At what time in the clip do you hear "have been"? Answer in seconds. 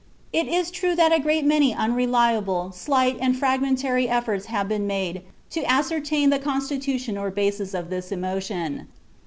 4.47-4.87